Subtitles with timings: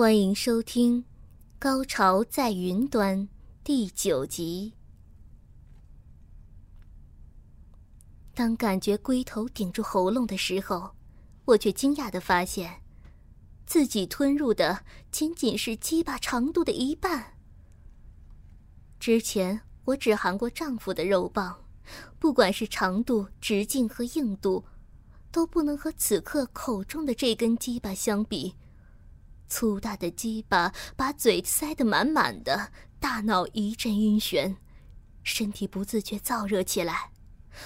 [0.00, 1.02] 欢迎收听
[1.58, 3.18] 《高潮在云端》
[3.62, 4.72] 第九集。
[8.32, 10.92] 当感觉龟头顶住喉咙的时候，
[11.44, 12.80] 我却惊讶的发现，
[13.66, 14.82] 自己吞入的
[15.12, 17.34] 仅仅是鸡巴长度的一半。
[18.98, 21.62] 之前我只含过丈夫的肉棒，
[22.18, 24.64] 不管是长度、直径和硬度，
[25.30, 28.54] 都不能和此刻口中的这根鸡巴相比。
[29.50, 34.56] 粗大的鸡巴把嘴塞得满满的，大脑一阵晕眩，
[35.24, 37.10] 身体不自觉燥热起来，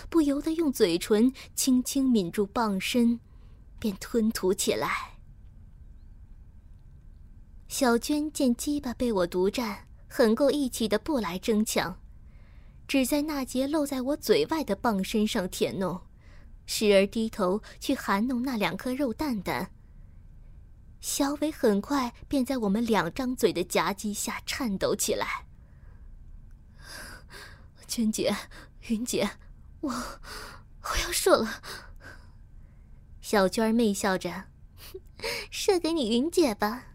[0.08, 3.20] 不由得用嘴唇轻轻抿住棒身，
[3.78, 5.18] 便吞吐起来。
[7.68, 12.00] 小娟见鸡巴被我独占，很够义气的不来争抢，
[12.88, 16.00] 只在那节露在我嘴外的棒身上舔弄，
[16.66, 19.70] 时而低头去含弄那两颗肉蛋蛋。
[21.05, 25.44] 小伟很快便在我们两张嘴的夹击下颤抖起来。
[27.86, 28.34] 娟姐，
[28.88, 29.28] 云姐，
[29.83, 31.61] 我我要射了。
[33.20, 34.44] 小娟儿媚笑着，
[35.50, 36.94] 射给你云姐吧。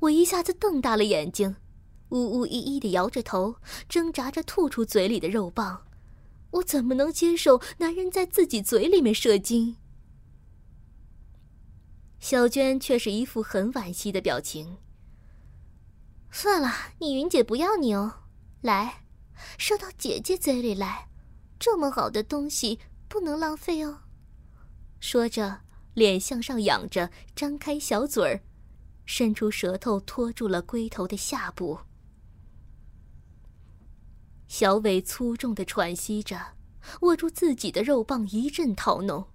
[0.00, 1.56] 我一下子瞪大了眼睛，
[2.10, 3.56] 呜呜依依的摇着头，
[3.88, 5.86] 挣扎着吐出嘴里的肉棒。
[6.50, 9.76] 我怎么能接受男人在自己嘴里面射精？
[12.28, 14.78] 小娟却是一副很惋惜的表情。
[16.32, 16.68] 算了，
[16.98, 18.24] 你云姐不要你哦，
[18.62, 19.04] 来，
[19.58, 21.08] 射到姐姐嘴里来，
[21.56, 24.00] 这么好的东西不能浪费哦。
[24.98, 25.60] 说着，
[25.94, 28.40] 脸向上仰着，张开小嘴儿，
[29.04, 31.78] 伸出舌头托住了龟头的下部。
[34.48, 36.56] 小伟粗重的喘息着，
[37.02, 39.28] 握住自己的肉棒，一阵讨弄。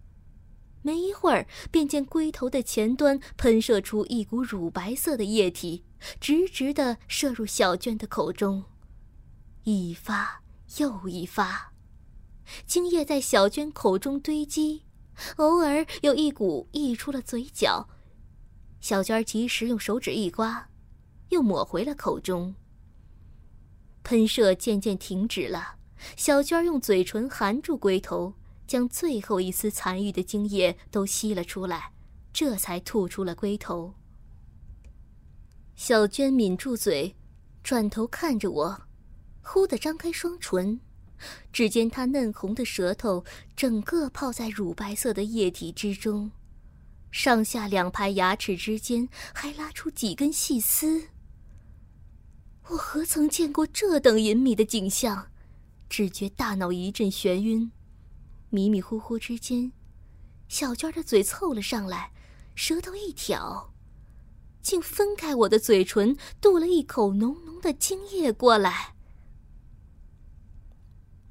[0.81, 5.83] 没一会儿，便见龟头的前端喷射出一股乳白色的液体，
[6.19, 8.63] 直直的射入小娟的口中，
[9.63, 10.41] 一发
[10.77, 11.73] 又一发，
[12.65, 14.83] 精液在小娟口中堆积，
[15.35, 17.87] 偶尔有一股溢出了嘴角，
[18.79, 20.69] 小娟及时用手指一刮，
[21.29, 22.55] 又抹回了口中。
[24.03, 25.75] 喷射渐渐停止了，
[26.17, 28.33] 小娟用嘴唇含住龟头。
[28.71, 31.91] 将最后一丝残余的精液都吸了出来，
[32.31, 33.93] 这才吐出了龟头。
[35.75, 37.13] 小娟抿住嘴，
[37.61, 38.83] 转头看着我，
[39.41, 40.79] 忽地张开双唇，
[41.51, 43.25] 只见她嫩红的舌头
[43.57, 46.31] 整个泡在乳白色的液体之中，
[47.11, 51.09] 上下两排牙齿之间还拉出几根细丝。
[52.69, 55.27] 我何曾见过这等隐秘的景象，
[55.89, 57.69] 只觉大脑一阵眩晕。
[58.51, 59.71] 迷迷糊糊之间，
[60.49, 62.11] 小娟的嘴凑了上来，
[62.53, 63.73] 舌头一挑，
[64.61, 68.93] 竟分开我的嘴唇，渡了一口浓浓的精液过来。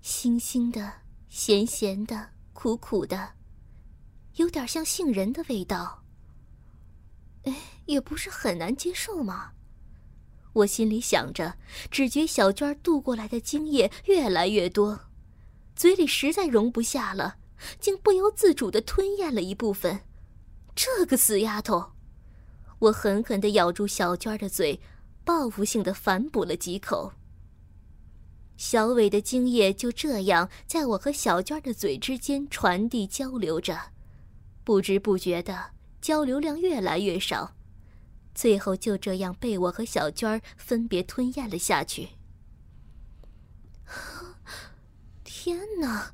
[0.02, 3.34] 腥腥的、咸咸的、苦苦的，
[4.36, 6.02] 有点像杏仁的味道。
[7.44, 7.54] 哎，
[7.84, 9.52] 也不是很难接受嘛。
[10.54, 11.58] 我心里想着，
[11.90, 15.09] 只觉小娟渡过来的精液越来越多。
[15.80, 17.38] 嘴里实在容不下了，
[17.80, 20.00] 竟不由自主的吞咽了一部分。
[20.74, 21.92] 这个死丫头！
[22.80, 24.78] 我狠狠的咬住小娟的嘴，
[25.24, 27.14] 报复性的反哺了几口。
[28.58, 33.80] 小伟的精液就这样在我和小娟的嘴之间传递交流着，
[34.62, 35.70] 不知不觉的
[36.02, 37.56] 交流量越来越少，
[38.34, 42.10] 最后就这样被我和小娟分别吞咽了下去。
[45.42, 46.12] 天哪！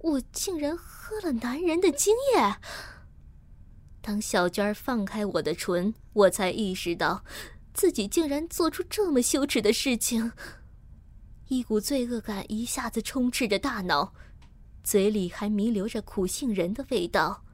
[0.00, 2.56] 我竟然喝了男人的精液。
[4.02, 7.24] 当小娟放开我的唇，我才意识到，
[7.72, 10.32] 自己竟然做出这么羞耻的事情。
[11.48, 14.12] 一股罪恶感一下子充斥着大脑，
[14.82, 17.46] 嘴里还弥留着苦杏仁的味道，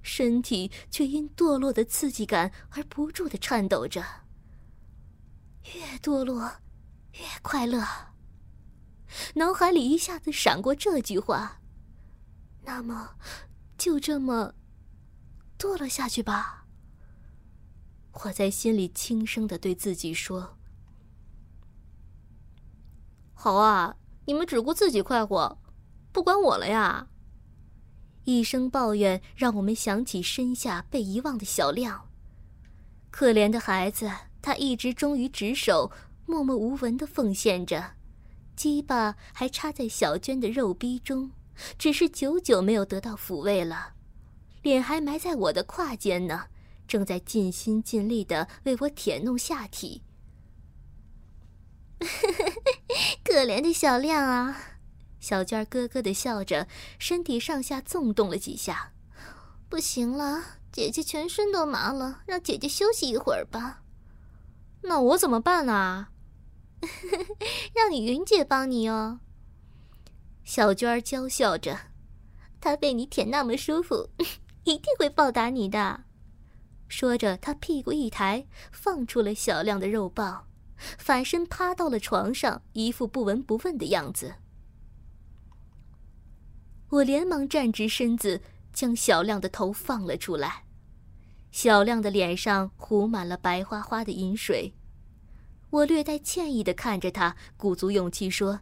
[0.00, 4.02] 身体却因堕落的刺激感而不住的颤抖着。
[5.74, 6.50] 越堕落，
[7.12, 8.07] 越快乐。
[9.34, 11.60] 脑海里一下子闪过这句话，
[12.62, 13.16] 那么，
[13.76, 14.54] 就这么
[15.58, 16.66] 堕落下去吧。
[18.24, 20.58] 我在心里轻声的对自己说
[23.32, 23.96] ：“好啊，
[24.26, 25.58] 你们只顾自己快活，
[26.12, 27.08] 不管我了呀。”
[28.24, 32.10] 一声抱怨让我们想起身下被遗忘的小亮。
[33.10, 34.10] 可怜的孩子，
[34.42, 35.90] 他一直忠于职守，
[36.26, 37.94] 默默无闻的奉献着，
[38.58, 41.30] 鸡巴还插在小娟的肉逼中，
[41.78, 43.92] 只是久久没有得到抚慰了，
[44.62, 46.46] 脸还埋在我的胯间呢。
[46.88, 50.02] 正在尽心尽力的为我舔弄下体，
[53.22, 54.56] 可怜的小亮啊！
[55.20, 56.66] 小娟咯咯的笑着，
[56.98, 58.92] 身体上下纵动了几下。
[59.68, 63.82] 不行了，姐姐全身都麻了，让姐姐休息一会儿吧。
[64.82, 66.10] 那我怎么办啊？
[67.74, 69.20] 让你云姐帮你哦。
[70.44, 71.78] 小娟娇笑着，
[72.60, 74.08] 她被你舔那么舒服，
[74.64, 76.04] 一定会报答你的。
[76.88, 80.46] 说着，她屁股一抬，放出了小亮的肉棒，
[80.76, 84.36] 反身趴到了床上，一副不闻不问的样子。
[86.90, 88.40] 我连忙站直身子，
[88.72, 90.64] 将小亮的头放了出来。
[91.50, 94.74] 小亮的脸上糊满了白花花的银水，
[95.70, 98.60] 我略带歉意的看着他，鼓足勇气说：“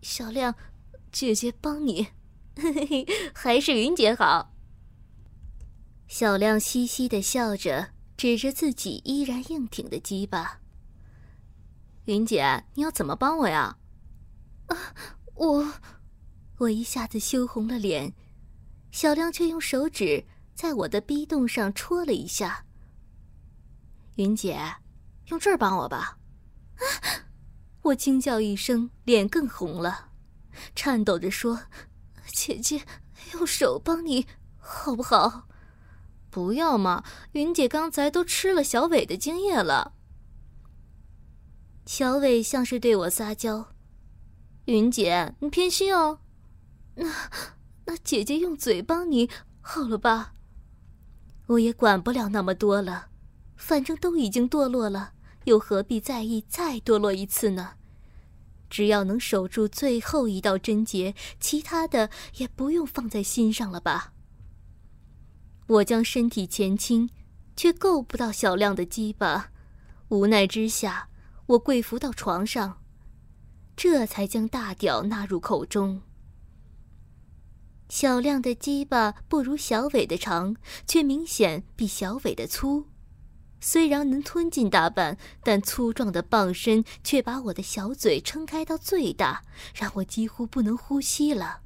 [0.00, 0.54] 小亮，
[1.12, 2.08] 姐姐帮你，
[2.56, 4.54] 嘿嘿嘿还是云姐好。”
[6.08, 10.60] 小亮嘻嘻的笑着，指着自己依然硬挺的鸡巴。
[12.04, 13.78] 云姐，你要怎么帮我呀？
[14.66, 14.94] 啊，
[15.34, 15.72] 我，
[16.58, 18.14] 我一下子羞红了脸。
[18.90, 20.24] 小亮却用手指
[20.54, 22.64] 在我的逼洞上戳了一下。
[24.16, 24.58] 云姐，
[25.28, 26.18] 用这儿帮我吧。
[26.76, 27.28] 啊！
[27.82, 30.10] 我惊叫一声，脸更红了，
[30.74, 31.62] 颤抖着说
[32.34, 32.82] ：“姐姐，
[33.34, 34.26] 用手帮你
[34.58, 35.48] 好不好？”
[36.30, 39.92] 不要嘛，云姐刚才都吃了小伟的精液了。
[41.86, 43.68] 小伟像是对我撒娇
[44.66, 46.20] ：“云姐，你偏心哦。”
[46.96, 47.06] 那，
[47.84, 49.30] 那姐姐用嘴帮你
[49.60, 50.34] 好了吧？
[51.46, 53.10] 我也管不了那么多了，
[53.56, 55.13] 反正都已经堕落了，
[55.44, 57.72] 又何必在意再堕落一次呢？
[58.70, 64.12] 只要能守住最后一道贞洁，其他的也不用放在心上了吧。
[65.66, 67.08] 我将身体前倾，
[67.56, 69.50] 却够不到小亮的鸡巴，
[70.08, 71.08] 无奈之下，
[71.46, 72.82] 我跪伏到床上，
[73.76, 76.02] 这才将大屌纳入口中。
[77.88, 80.56] 小亮的鸡巴不如小伟的长，
[80.86, 82.86] 却明显比小伟的粗。
[83.66, 89.42] 虽然能吞进大半，但粗壮的棒身却把我的小嘴撑开到最大，
[89.74, 91.62] 让我几乎不能呼吸了。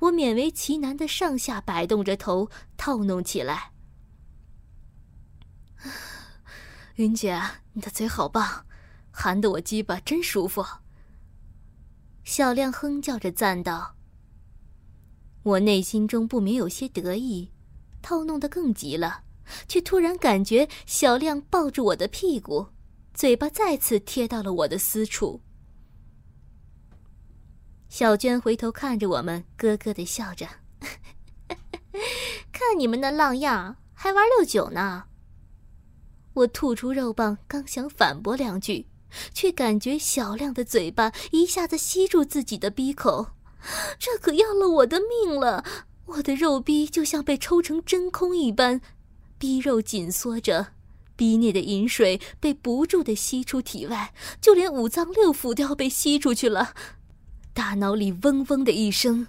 [0.00, 3.70] 我勉为其难的上下摆动着头，套弄起来。
[6.96, 7.40] 云姐，
[7.74, 8.66] 你的嘴好棒，
[9.12, 10.66] 含得我鸡巴真舒服。
[12.24, 13.94] 小亮哼叫着赞道。
[15.44, 17.52] 我内心中不免有些得意，
[18.02, 19.22] 套弄得更急了，
[19.68, 22.66] 却突然感觉小亮抱住我的屁股，
[23.14, 25.40] 嘴巴再次贴到了我的私处。
[27.88, 30.46] 小娟回头看着我们，咯咯的笑着。
[32.52, 35.04] 看你们那浪样，还玩六九呢。
[36.34, 38.86] 我吐出肉棒，刚想反驳两句，
[39.34, 43.32] 却感觉小亮的嘴巴一下子吸住自己的鼻口，
[43.98, 45.64] 这可要了我的命了！
[46.06, 48.80] 我的肉逼就像被抽成真空一般，
[49.40, 50.66] 逼肉紧缩着，
[51.16, 56.74] 逼内的饮水被不住的吸出体外，就连五脏六腑都要被吸出去了。
[57.54, 59.28] 大脑里嗡嗡的一声，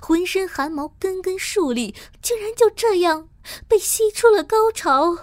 [0.00, 3.28] 浑身汗毛根根竖立，竟然就这样
[3.68, 5.14] 被吸出了高潮。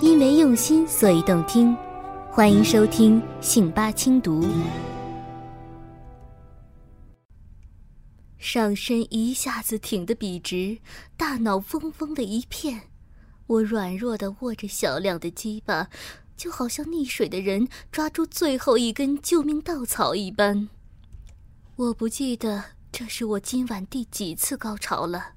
[0.00, 1.76] 因为用心，所以动听。
[2.30, 4.46] 欢迎收听信八轻读。
[8.38, 10.78] 上身一下子挺得笔直，
[11.16, 12.88] 大脑嗡嗡的一片。
[13.46, 15.88] 我软弱的握着小亮的鸡巴。
[16.38, 20.68] 就好像溺水的人抓住最后一根救命稻草一般。
[21.74, 25.32] 我不记得这是我今晚第几次高潮了，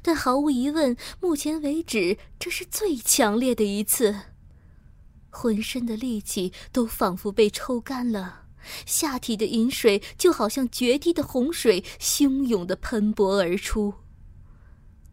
[0.00, 4.14] 但毫无疑问，目前为止这是最强烈的一次。
[5.28, 8.41] 浑身的力气都仿佛被抽干了，
[8.86, 13.94] 下体的饮水就好像决堤的洪水，汹涌的喷薄而出。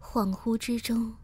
[0.01, 1.15] 恍惚之中。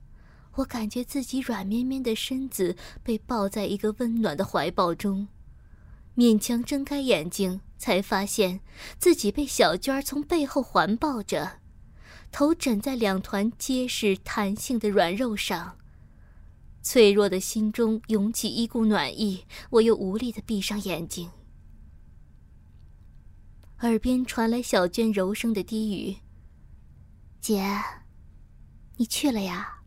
[0.58, 5.27] 我感觉自己软绵绵的身子被抱在一个温暖的怀抱中，
[6.15, 8.62] 勉强睁开眼睛，才发现
[8.98, 11.60] 自己被小娟从背后环抱着，
[12.32, 15.77] 头枕在两团结实弹性的软肉上。
[16.82, 21.29] 脆弱的心中涌起一股暖意，我又无力的闭上眼睛。
[23.82, 26.17] 耳边传来小娟柔声的低语
[27.41, 27.63] ：“姐，
[28.96, 29.82] 你去了呀？”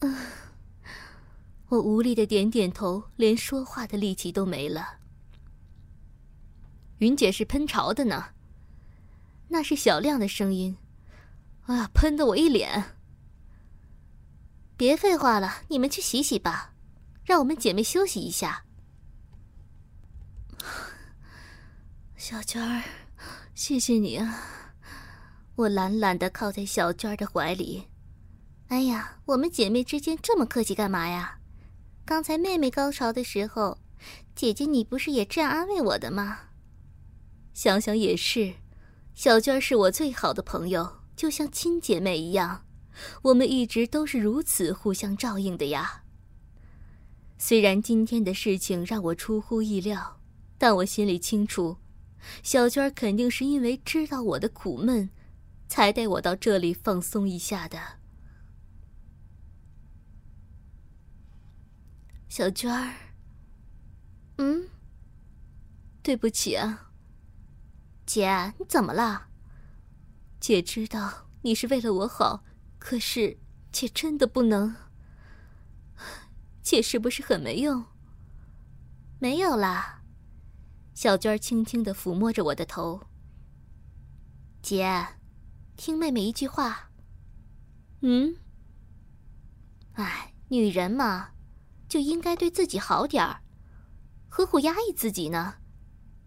[0.00, 0.16] 嗯，
[1.68, 4.98] 我无力的点点头，连说话的力气都没了。
[6.98, 8.26] 云姐是喷潮的呢。
[9.48, 10.78] 那是小亮的声音，
[11.66, 12.96] 啊，喷的我一脸。
[14.76, 16.72] 别废话了，你们去洗洗吧，
[17.24, 18.64] 让我们姐妹休息一下。
[22.24, 22.80] 小娟儿，
[23.52, 24.32] 谢谢你啊！
[25.56, 27.82] 我懒懒的靠在小娟儿的怀里。
[28.68, 31.40] 哎呀，我们姐妹之间这么客气干嘛呀？
[32.04, 33.76] 刚才妹妹高潮的时候，
[34.36, 36.38] 姐姐你不是也这样安慰我的吗？
[37.54, 38.54] 想想也是，
[39.14, 42.64] 小娟儿是我最好的朋友，就像亲姐妹一样。
[43.22, 46.04] 我们一直都是如此互相照应的呀。
[47.36, 50.20] 虽然今天的事情让我出乎意料，
[50.56, 51.76] 但我心里清楚，
[52.42, 55.10] 小娟肯定是因为知道我的苦闷，
[55.68, 57.78] 才带我到这里放松一下的。
[62.28, 62.94] 小娟儿，
[64.38, 64.68] 嗯，
[66.02, 66.90] 对不起啊，
[68.06, 69.28] 姐，你怎么了？
[70.40, 72.44] 姐知道你是为了我好。
[72.78, 73.38] 可是，
[73.70, 74.74] 姐真的不能。
[76.62, 77.84] 姐是不是很没用？
[79.20, 80.01] 没有啦，
[80.94, 83.00] 小娟轻轻的抚摸着我的头。
[84.60, 85.06] 姐，
[85.76, 86.90] 听妹妹一句话。
[88.00, 88.36] 嗯。
[89.94, 91.30] 哎，女人嘛，
[91.88, 93.40] 就应该对自己好点儿，
[94.28, 95.56] 何苦压抑自己呢？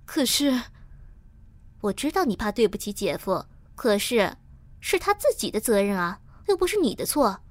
[0.06, 0.64] 可是，
[1.82, 3.46] 我知道你怕对不起姐夫，
[3.76, 4.38] 可是，
[4.80, 6.22] 是他自己的责任啊。
[6.48, 7.42] 又不是你的错，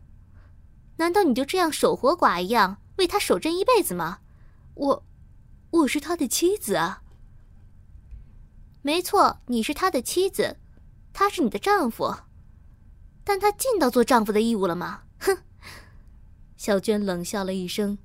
[0.99, 4.21] 难道你就这样守活寡一样为他守贞一辈子吗？
[4.75, 5.07] 我，
[5.71, 7.03] 我是他的妻子啊。
[8.87, 10.59] 没错，你是他的妻子，
[11.15, 12.15] 他是你的丈夫，
[13.25, 15.05] 但他尽到做丈夫的义务了吗？
[15.21, 15.39] 哼！
[16.59, 17.97] 小娟冷笑了一声。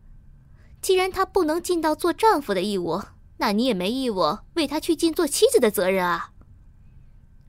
[0.82, 3.02] 既然他不能尽到做丈夫的义务，
[3.40, 6.32] 那你也没义务为他去尽做妻子的责任啊。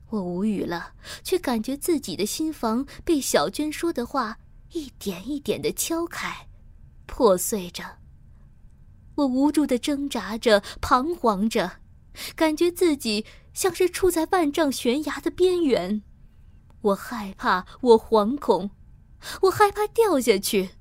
[0.09, 0.91] 我无语了，
[1.23, 4.39] 却感觉自己的心房被小娟说的话
[4.73, 6.49] 一点一点的敲开，
[7.05, 7.99] 破碎着。
[9.15, 11.79] 我无助的挣扎着，彷徨着，
[12.35, 16.03] 感觉自己像是处在万丈悬崖的边缘。
[16.81, 18.71] 我害怕，我惶恐，
[19.43, 20.71] 我害怕掉下去。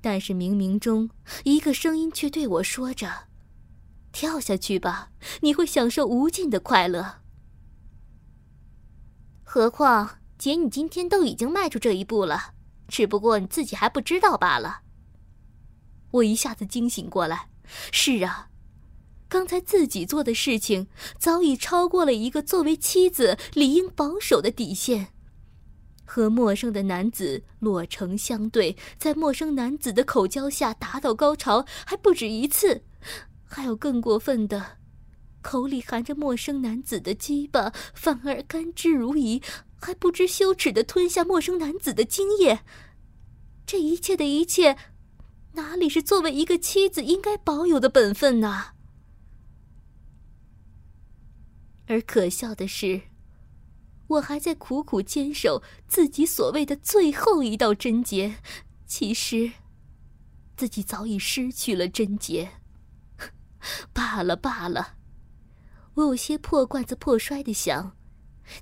[0.00, 1.10] 但是冥冥中，
[1.44, 3.28] 一个声音却对我说着
[4.12, 5.10] ：“跳下去吧，
[5.42, 7.22] 你会享受无尽的快乐。”
[9.42, 12.54] 何况，姐，你今天都已经迈出这一步了，
[12.86, 14.82] 只不过你自己还不知道罢了。
[16.12, 17.48] 我一下子惊醒过来，
[17.90, 18.49] 是啊，
[19.30, 25.14] 刚才自己做的事情早已超过了一个作为妻子理应保守的底线。
[26.04, 32.82] 和陌生的男子裸成相对，在陌生男子的口交下达到高潮还不止一次，
[33.44, 34.78] 还有更过分的。
[35.42, 39.40] 口里含着陌生男子的鸡巴，反而甘之如饴，
[39.80, 42.62] 还不知羞耻的吞下陌生男子的精液。
[43.64, 44.76] 这一切的一切，
[45.52, 48.72] 哪里是作为一个妻子应该保有的本分呢？
[51.90, 53.00] 而可笑的是，
[54.06, 58.36] 我还在苦苦坚守自己所谓的最后一道贞洁，
[58.86, 59.50] 其实，
[60.56, 62.48] 自己早已失去了贞洁。
[63.92, 64.94] 罢了罢了。
[65.94, 67.96] 我有些破罐子破摔的想，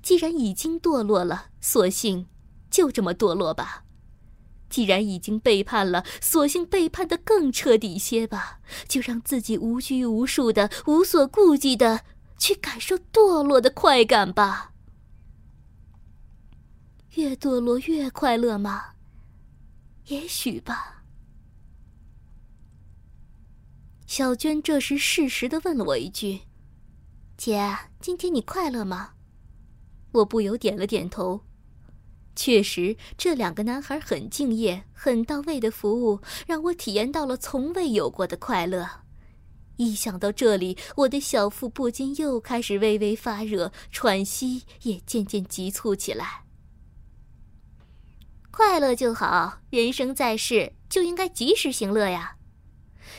[0.00, 2.28] 既然已经堕落了，索性
[2.70, 3.84] 就这么堕落吧；
[4.70, 8.60] 既然已经背叛了，索性背叛的更彻底些吧。
[8.88, 12.04] 就让自己无拘无束的、无所顾忌的
[12.38, 14.72] 去感受堕落的快感吧。
[17.14, 18.94] 越堕落越快乐吗？
[20.06, 21.02] 也许吧。
[24.06, 26.40] 小娟这时适时的问了我一句。
[27.36, 29.10] 姐，今天你快乐吗？
[30.12, 31.44] 我不由点了点头。
[32.34, 38.88] 确实，这两个男孩很敬业、很到位的服务，让我体验到了从未有过的快乐。
[39.78, 46.42] 一想到这里，我的小腹不禁又开始微微发热，喘息也渐渐急促起来。
[48.50, 52.34] 快乐就好，人生在世就应该及时行乐呀。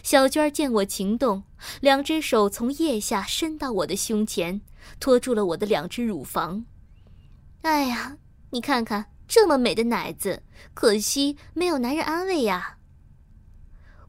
[0.04, 1.44] 小娟见我情动，
[1.80, 4.62] 两只手从腋下伸到我的胸前，
[5.00, 6.66] 托住了我的两只乳房。
[7.62, 8.18] 哎呀，
[8.50, 12.79] 你看看这么美的奶子，可惜没有男人安慰呀。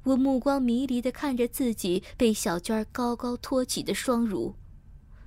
[0.05, 4.55] 我目光迷离的看着自己被小娟高高托起的双乳，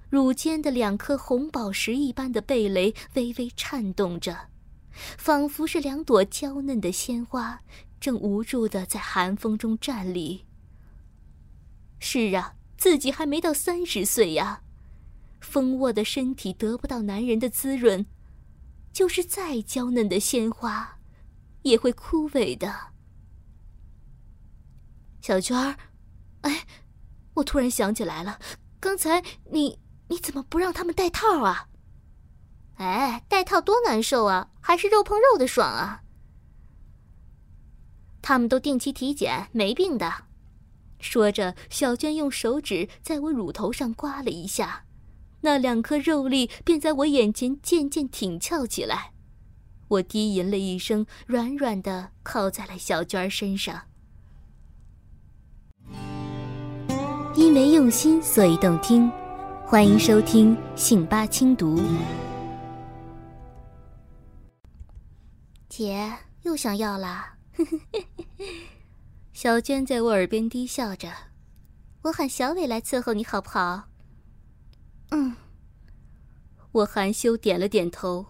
[0.10, 4.50] 乳尖的两颗红宝石一般的蓓蕾微微颤动着，
[5.18, 7.62] 仿佛是两朵娇嫩的鲜花，
[8.00, 10.46] 正无助的在寒风中站立。
[12.00, 14.64] 是啊，自己还没到三十岁呀，
[15.40, 18.06] 丰沃的身体得不到男人的滋润，
[18.92, 20.98] 就是再娇嫩的鲜花，
[21.62, 22.93] 也会枯萎的。
[25.24, 25.78] 小娟儿，
[26.42, 26.68] 哎，
[27.36, 28.40] 我突然想起来了，
[28.82, 31.70] 刚才你你怎么不让他们戴套啊？
[32.76, 36.04] 哎，戴套多难受啊，还是肉碰肉的爽啊！
[38.22, 40.26] 他们都定期体检，没病的。
[41.00, 44.84] 说着，小娟用手指在我乳头上刮了一下，
[45.40, 49.14] 那两颗肉粒便在我眼前渐渐挺翘起来。
[49.88, 53.84] 我低吟了一声，软软的靠在了小娟身上。
[57.36, 59.12] 因为用心，所以动听。
[59.66, 61.80] 欢迎收听《信八轻读》。
[65.68, 66.14] 姐
[66.44, 67.36] 又想要啦！
[69.34, 71.12] 小娟在我耳边低笑着
[72.04, 73.90] ：“我喊小伟来伺候你好不好？”
[75.10, 75.36] 嗯。
[76.72, 78.24] 我含羞点了点头。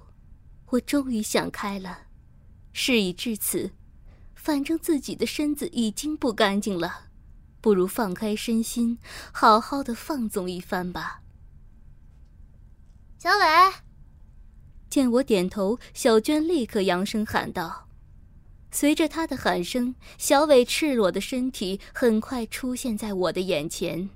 [0.69, 2.03] 我终于想开了，
[2.71, 3.69] 事已至此，
[4.33, 7.09] 反正自己的身子已经不干净了。
[7.63, 8.99] 不如放开身心，
[9.31, 11.21] 好好的放纵一番吧。
[13.17, 13.73] 小伟，
[14.89, 17.87] 见我点头，小娟立刻扬声喊道。
[18.69, 24.09] 随着她的喊声，小伟赤裸的身体很快出现在我的眼前。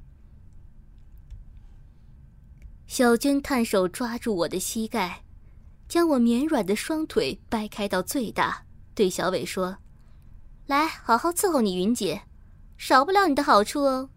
[2.86, 5.24] 小娟探手抓住我的膝盖，
[5.88, 9.78] 将我绵软的双腿掰开到最大，对小伟说
[10.68, 12.24] ：“来，好好伺候你云姐。”
[12.78, 14.10] 少不了你的好处哦。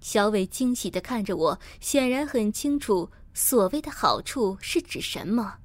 [0.00, 5.58] 小伟惊喜的看着我，显然很清楚所谓的好处是指什么。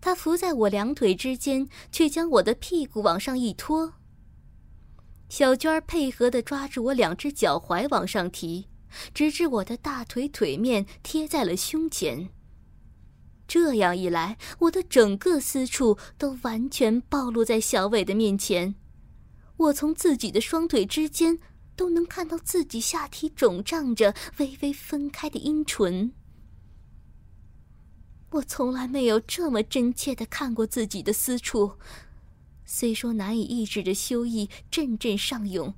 [0.00, 3.94] 他伏在我两腿之间，却将我的屁股往上一拖。
[5.30, 8.68] 小娟儿配合的抓住我两只脚踝往上提，
[9.12, 12.28] 直至我的大腿腿面贴在了胸前。
[13.48, 18.74] 这样一来，我的整个私处都完全暴露在小伟的面前。
[19.56, 21.38] 我从自己的双腿之间
[21.76, 26.12] 都能看到自己下体肿胀着、微微分开的阴唇。
[28.30, 31.78] 我从来没有这么真切的看过自己的私处，
[32.64, 35.72] 虽说难以抑制的羞意阵阵上涌，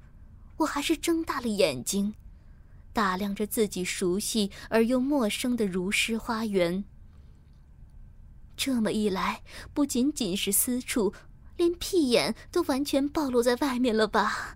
[0.57, 2.15] 我还是睁大了眼睛，
[2.95, 6.85] 打量着自己熟悉而又陌生的如诗花园。
[8.57, 9.43] 这么一来，
[9.75, 11.13] 不仅仅是私处。
[11.57, 14.55] 连屁眼都完全暴露在外面了吧？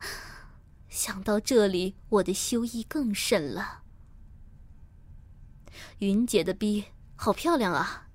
[0.89, 3.83] 想到这里，我的羞意更甚了。
[5.99, 6.85] 云姐的逼
[7.15, 8.09] 好漂亮啊！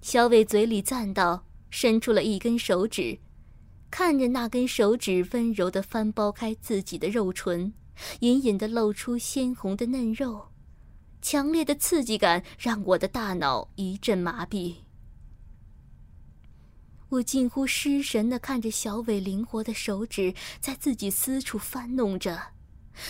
[0.00, 3.18] 小伟嘴里赞道，伸出了一根手指，
[3.90, 7.72] 看着那根手指温柔的翻剥开自己的肉唇，
[8.20, 10.48] 隐隐的露出鲜红的嫩肉，
[11.20, 14.76] 强烈的刺激感让我的大脑一阵麻痹。
[17.12, 22.40] 我近乎失神的看着小伟灵活的手指在自己私处翻弄着，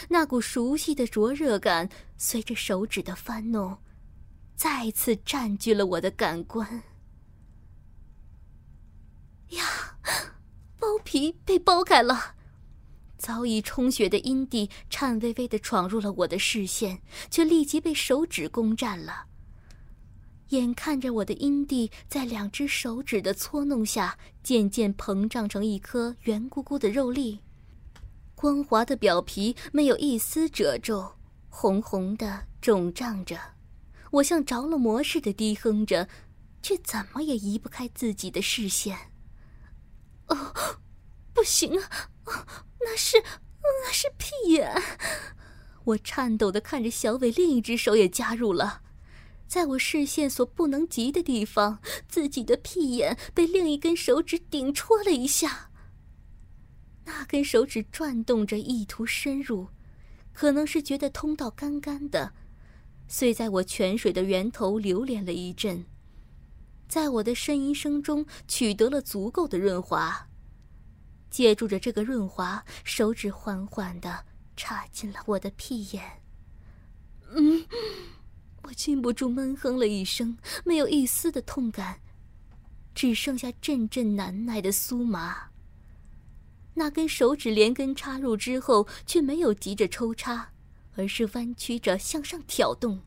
[0.08, 3.78] 那股熟悉的灼热感随着手指的翻弄，
[4.56, 6.82] 再次占据了我的感官。
[9.50, 9.96] 呀，
[10.80, 12.34] 包皮被剥开了，
[13.16, 19.26] 早已充血的阴蒂颤巍巍的闯入了我的视线，却立即被手指攻占了。
[20.52, 27.40] 眼看着我的阴蒂在两只手指的搓弄下，渐渐膨胀成一颗圆鼓鼓的肉粒，
[28.34, 31.14] 光滑的表皮没有一丝褶皱，
[31.48, 33.38] 红红的肿胀着。
[34.10, 36.06] 我像着了魔似的低哼着，
[36.62, 39.10] 却怎么也移不开自己的视线。
[40.26, 40.52] 哦，
[41.32, 41.88] 不行啊！
[42.80, 43.16] 那是，
[43.62, 44.70] 那是屁眼！
[45.84, 48.81] 我颤抖的看着小伟，另一只手也加入了。
[49.52, 55.70] 在我视线所不能及的地方，自己的屁眼被另一根手指顶戳了一下。
[57.04, 59.68] 那根手指转动着，意图深入，
[60.32, 62.32] 可能是觉得通道干干的，
[63.06, 65.84] 遂在我泉水的源头流连了一阵，
[66.88, 70.28] 在我的呻吟声中取得了足够的润滑。
[71.28, 74.24] 借助着这个润滑，手指缓缓地
[74.56, 76.02] 插进了我的屁眼。
[77.34, 77.66] 嗯。
[78.62, 82.00] 我禁不住闷哼了一声，没有一丝的痛感，
[82.94, 85.50] 只剩下阵阵难耐的酥麻。
[86.74, 90.52] 那根手指连根插入之后，却没有急着抽插，
[90.94, 93.00] 而是弯曲着向上挑动。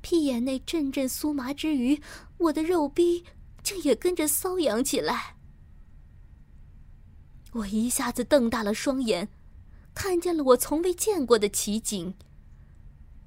[0.00, 2.00] 屁眼内阵阵酥麻之余，
[2.38, 3.24] 我的肉壁
[3.62, 5.36] 竟也跟着瘙痒起来。
[7.52, 9.28] 我一下子瞪大了双眼，
[9.94, 12.14] 看见了我从未见过的奇景。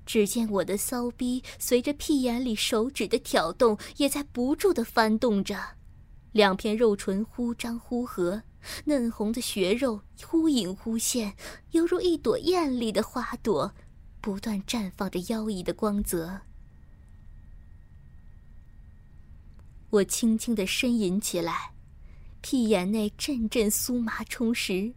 [0.05, 5.57] 只见我的骚逼随着屁眼里手指的挑动，也在不住的翻动着，
[6.31, 8.43] 两片肉唇忽张忽合，
[8.85, 11.35] 嫩红的血肉忽隐忽现，
[11.71, 13.73] 犹如一朵艳丽的花朵，
[14.19, 16.41] 不断绽放着妖异的光泽。
[19.89, 21.73] 我轻轻的呻吟起来，
[22.41, 24.93] 屁眼内阵阵酥麻充实，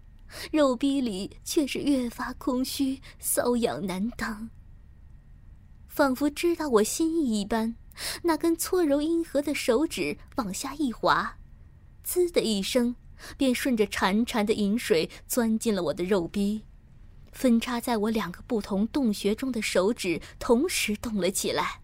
[0.51, 4.49] 肉逼里却是越发空虚，瘙痒难当。
[5.97, 7.75] 仿佛知道我心意一般，
[8.23, 11.39] 那根搓揉阴核的手指往下一滑，
[12.05, 12.95] 滋的一声，
[13.39, 16.61] 便顺着潺潺的饮水钻进了我的肉壁。
[17.33, 21.81] 分插在我两个不同洞穴中的手指同时动了起来。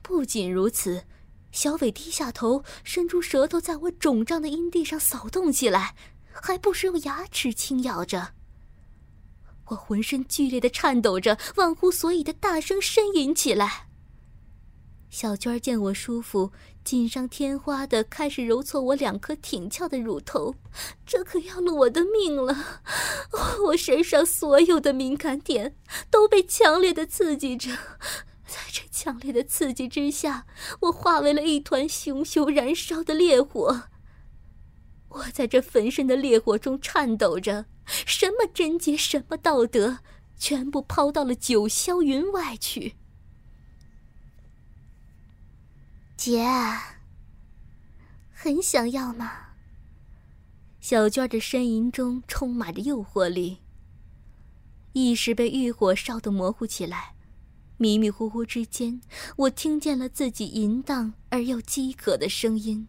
[0.00, 1.02] 不仅如此，
[1.50, 5.96] 小伟低下头，伸出舌头在我肿胀的阴蒂上扫动起来，
[6.30, 8.34] 还不时用牙齿轻咬着。
[9.68, 13.88] 我浑身剧烈的颤抖着，忘乎所以的大声呻吟起来。
[15.10, 16.50] 小娟见我舒服，
[16.82, 20.56] 锦上添花的开始揉搓我两颗挺翘的乳头，
[21.06, 22.82] 这可要了我的命了！
[23.68, 25.76] 我身上所有的敏感点
[26.10, 27.70] 都被强烈的刺激着，
[28.44, 30.46] 在这强烈的刺激之下，
[30.80, 33.84] 我化为了一团熊熊燃烧的烈火。
[35.14, 37.66] 我在这焚身的烈火中颤抖着。
[37.86, 39.98] 什么贞洁，什么道德，
[40.36, 42.94] 全部抛到了九霄云外去。
[46.16, 46.46] 姐，
[48.30, 49.30] 很想要吗？
[50.80, 53.58] 小娟的呻吟中充满着诱惑力。
[54.92, 57.14] 意识被欲火烧得模糊起来，
[57.76, 59.00] 迷迷糊糊之间，
[59.36, 62.88] 我听见了自己淫荡而又饥渴的声音。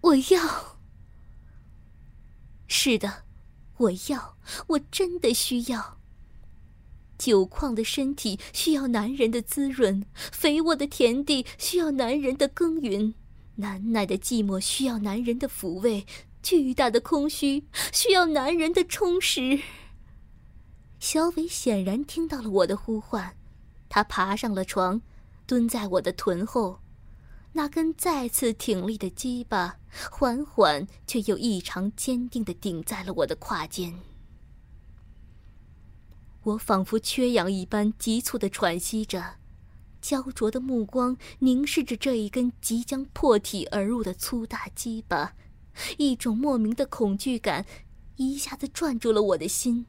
[0.00, 0.78] 我要。
[2.66, 3.24] 是的，
[3.78, 4.36] 我要，
[4.68, 5.98] 我真的需要。
[7.16, 13.14] 酒矿的身体需要男人的滋润，肥沃的田地需要男人的耕耘，
[13.56, 16.06] 难耐的寂寞需要男人的抚慰，
[16.42, 19.60] 巨大的空虚需要男人的充实。
[21.00, 23.36] 小伟显然听到了我的呼唤，
[23.88, 25.00] 他爬上了床，
[25.46, 26.80] 蹲在我的臀后。
[27.52, 29.77] 那根再次挺立的鸡巴，
[30.10, 33.94] 缓缓却又异常坚定地顶在了我的胯间。
[36.42, 39.36] 我仿佛缺氧一般急促地喘息着，
[40.00, 45.34] 焦灼的目光凝视着这一根即将破体而入的粗大鸡巴，
[45.98, 47.66] 一种莫名的恐惧感
[48.16, 49.86] 一下子攥住了我的心。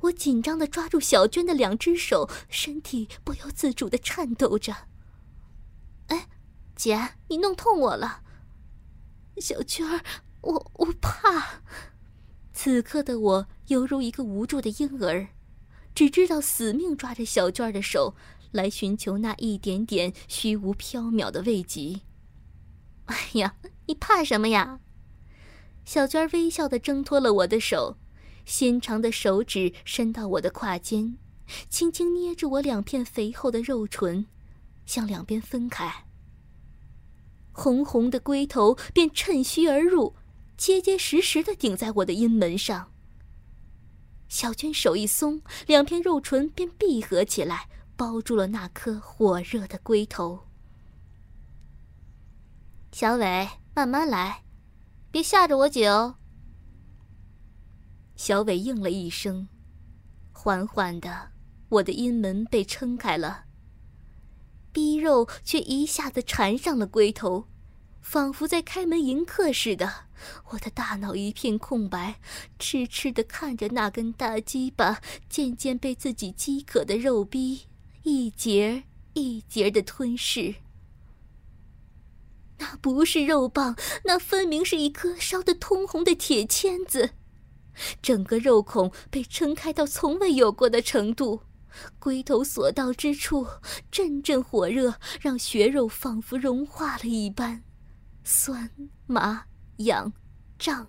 [0.00, 4.74] 我紧张地抓住小娟的两只手，身体不由自主地颤抖着。
[6.08, 6.26] 哎，
[6.74, 8.21] 姐，你弄痛我了。
[9.40, 10.00] 小娟儿，
[10.40, 11.62] 我我怕。
[12.52, 15.28] 此刻的我犹如一个无助的婴儿，
[15.94, 18.14] 只知道死命抓着小娟儿的手，
[18.50, 22.00] 来寻求那一点点虚无缥缈的慰藉。
[23.06, 24.80] 哎呀，你怕什么呀？
[25.84, 27.96] 小娟儿微笑的挣脱了我的手，
[28.44, 31.18] 纤长的手指伸到我的胯间，
[31.68, 34.26] 轻轻捏住我两片肥厚的肉唇。
[34.84, 36.06] 向两边分开，
[37.52, 40.14] 红红的龟头便趁虚而入，
[40.56, 42.90] 结结实实的顶在我的阴门上。
[44.28, 50.48] 小娟手一松，两片肉唇便闭合起来，包住了那颗火热的龟头。
[52.92, 54.42] 小伟，慢慢来，
[55.10, 56.16] 别吓着我姐哦。
[58.16, 59.48] 小伟应了一声，
[60.32, 61.32] 缓缓的，
[61.68, 63.44] 我的阴门被撑开了。
[64.72, 67.46] 逼肉却一下子缠上了龟头，
[68.00, 70.06] 仿佛在开门迎客似的。
[70.50, 72.20] 我的大脑一片空白，
[72.58, 77.62] 痴痴的看着那根大鸡巴渐渐被自己饥渴的肉逼
[78.04, 80.54] 一节一节的吞噬。
[82.58, 87.10] 那不是肉棒，那分明是一颗烧得通红的铁签子，
[88.00, 91.40] 整个肉孔被撑开到从未有过的程度。
[91.98, 93.46] 龟头所到之处，
[93.90, 97.62] 阵阵火热，让血肉仿佛融化了一般，
[98.24, 98.70] 酸、
[99.06, 99.44] 麻、
[99.78, 100.12] 痒、
[100.58, 100.86] 胀，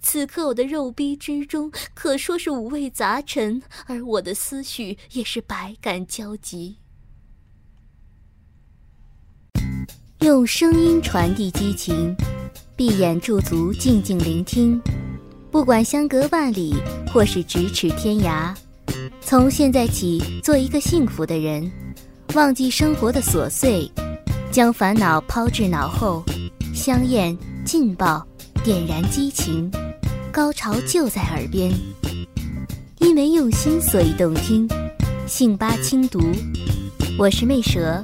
[0.00, 6.78] 此刻我的肉壁之中可说是五味杂陈，而我的思绪也是百感交集。
[10.20, 12.12] 用声音传递激情，
[12.74, 14.80] 闭眼驻足，静静聆听。
[15.50, 16.74] 不管相隔万里，
[17.12, 18.54] 或是咫尺天涯，
[19.20, 21.70] 从现在起，做一个幸福的人，
[22.34, 23.90] 忘记生活的琐碎，
[24.50, 26.24] 将烦恼抛至脑后，
[26.74, 28.26] 香艳劲爆，
[28.64, 29.70] 点燃激情，
[30.32, 31.70] 高潮就在耳边。
[33.00, 34.66] 因为用心，所以动听。
[35.26, 36.20] 信吧轻读，
[37.18, 38.02] 我是魅蛇。